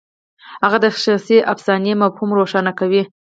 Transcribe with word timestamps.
هغه 0.63 0.77
د 0.81 0.85
شخصي 1.03 1.37
افسانې 1.53 1.93
مفهوم 2.01 2.29
روښانه 2.39 2.71
کوي. 2.79 3.03